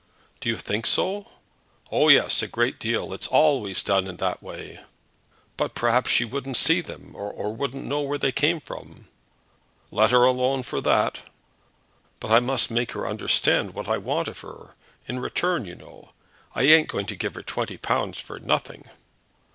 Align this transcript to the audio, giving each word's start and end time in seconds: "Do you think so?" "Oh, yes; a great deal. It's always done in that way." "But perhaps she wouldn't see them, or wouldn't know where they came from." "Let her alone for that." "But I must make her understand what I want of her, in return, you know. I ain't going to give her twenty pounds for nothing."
"Do 0.39 0.49
you 0.49 0.57
think 0.57 0.87
so?" 0.87 1.33
"Oh, 1.91 2.07
yes; 2.09 2.41
a 2.41 2.47
great 2.47 2.79
deal. 2.79 3.13
It's 3.13 3.27
always 3.27 3.83
done 3.83 4.07
in 4.07 4.17
that 4.17 4.41
way." 4.41 4.79
"But 5.57 5.75
perhaps 5.75 6.09
she 6.09 6.25
wouldn't 6.25 6.57
see 6.57 6.81
them, 6.81 7.11
or 7.15 7.55
wouldn't 7.55 7.85
know 7.85 8.01
where 8.01 8.17
they 8.17 8.31
came 8.31 8.59
from." 8.59 9.09
"Let 9.91 10.09
her 10.09 10.23
alone 10.23 10.63
for 10.63 10.81
that." 10.81 11.19
"But 12.19 12.31
I 12.31 12.39
must 12.39 12.71
make 12.71 12.93
her 12.93 13.07
understand 13.07 13.75
what 13.75 13.87
I 13.87 13.99
want 13.99 14.27
of 14.27 14.39
her, 14.39 14.73
in 15.07 15.19
return, 15.19 15.65
you 15.65 15.75
know. 15.75 16.13
I 16.55 16.63
ain't 16.63 16.89
going 16.89 17.05
to 17.05 17.15
give 17.15 17.35
her 17.35 17.43
twenty 17.43 17.77
pounds 17.77 18.19
for 18.19 18.39
nothing." 18.39 18.89